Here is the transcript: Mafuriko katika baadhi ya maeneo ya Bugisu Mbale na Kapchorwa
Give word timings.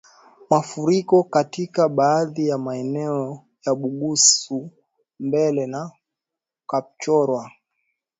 Mafuriko 0.49 1.23
katika 1.23 1.89
baadhi 1.89 2.47
ya 2.47 2.57
maeneo 2.57 3.45
ya 3.65 3.75
Bugisu 3.75 4.69
Mbale 5.19 5.67
na 5.67 5.91
Kapchorwa 6.67 7.51